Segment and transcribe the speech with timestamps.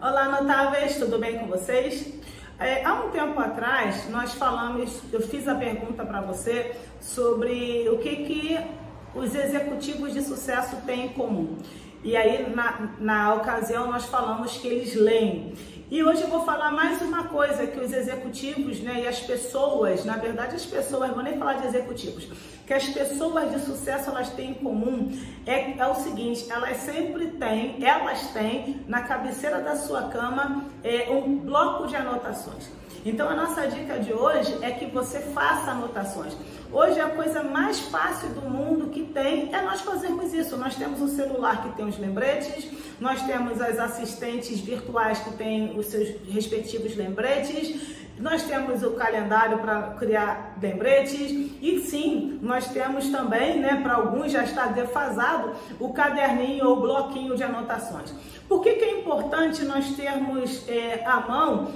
[0.00, 2.12] Olá, notáveis, tudo bem com vocês?
[2.58, 7.98] É, há um tempo atrás, nós falamos, eu fiz a pergunta para você sobre o
[7.98, 8.58] que, que
[9.14, 11.56] os executivos de sucesso têm em comum.
[12.02, 15.54] E aí, na, na ocasião, nós falamos que eles leem.
[15.94, 20.04] E hoje eu vou falar mais uma coisa que os executivos né, e as pessoas,
[20.04, 22.26] na verdade as pessoas, vou nem falar de executivos,
[22.66, 27.28] que as pessoas de sucesso elas têm em comum é, é o seguinte, elas sempre
[27.28, 32.68] têm, elas têm na cabeceira da sua cama é, um bloco de anotações.
[33.06, 36.36] Então a nossa dica de hoje é que você faça anotações.
[36.72, 40.56] Hoje a coisa mais fácil do mundo que tem é nós fazermos isso.
[40.56, 42.68] Nós temos um celular que tem os lembretes,
[43.00, 49.58] nós temos as assistentes virtuais que têm os seus respectivos lembretes, nós temos o calendário
[49.58, 51.30] para criar lembretes
[51.60, 57.36] e sim, nós temos também, né, para alguns já está defasado, o caderninho ou bloquinho
[57.36, 58.14] de anotações.
[58.48, 61.72] Por que, que é importante nós termos é, à mão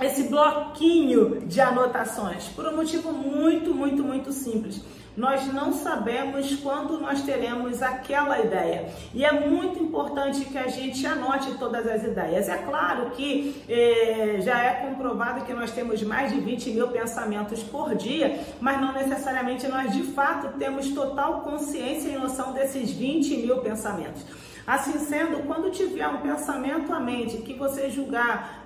[0.00, 2.48] esse bloquinho de anotações?
[2.48, 4.82] Por um motivo muito, muito, muito simples.
[5.16, 8.86] Nós não sabemos quando nós teremos aquela ideia.
[9.14, 12.50] E é muito importante que a gente anote todas as ideias.
[12.50, 17.62] É claro que eh, já é comprovado que nós temos mais de 20 mil pensamentos
[17.62, 23.38] por dia, mas não necessariamente nós de fato temos total consciência e noção desses 20
[23.38, 24.22] mil pensamentos.
[24.66, 28.65] Assim sendo, quando tiver um pensamento à mente que você julgar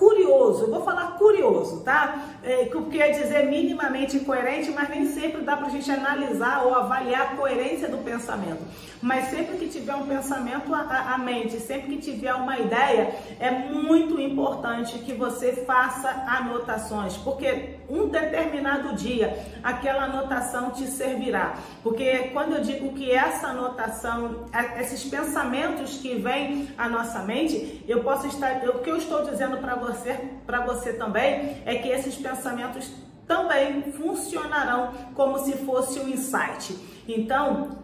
[0.00, 2.24] curioso, eu vou falar curioso, tá?
[2.42, 7.20] É, que quer dizer minimamente coerente, mas nem sempre dá pra gente analisar ou avaliar
[7.20, 8.62] a coerência do pensamento.
[9.02, 13.50] Mas sempre que tiver um pensamento à, à mente, sempre que tiver uma ideia, é
[13.50, 21.56] muito importante que você faça anotações, porque um determinado dia aquela anotação te servirá.
[21.82, 24.46] Porque quando eu digo que essa anotação,
[24.78, 29.58] esses pensamentos que vêm à nossa mente, eu posso estar, o que eu estou dizendo
[29.58, 30.14] para você você,
[30.46, 32.90] para você também é que esses pensamentos
[33.26, 36.76] também funcionarão como se fosse um insight.
[37.06, 37.78] Então,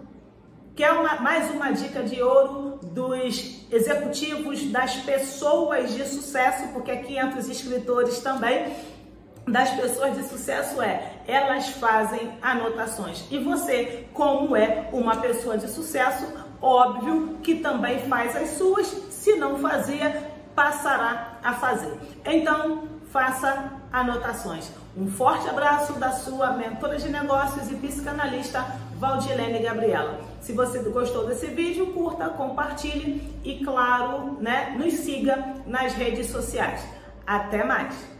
[0.75, 7.17] quer uma, mais uma dica de ouro dos executivos, das pessoas de sucesso, porque aqui
[7.17, 8.75] entre os escritores também,
[9.47, 13.25] das pessoas de sucesso é elas fazem anotações.
[13.31, 16.27] E você, como é uma pessoa de sucesso,
[16.61, 21.97] óbvio que também faz as suas, se não fazia, passará a fazer.
[22.25, 24.71] Então, faça anotações.
[24.97, 28.65] Um forte abraço da sua mentora de negócios e psicanalista
[28.99, 30.19] Valdilene Gabriela.
[30.41, 36.83] Se você gostou desse vídeo, curta, compartilhe e, claro, né, nos siga nas redes sociais.
[37.27, 38.16] Até mais!